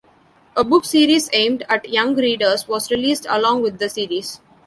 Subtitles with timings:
[0.57, 4.41] A book series aimed at young readers was released along with the series.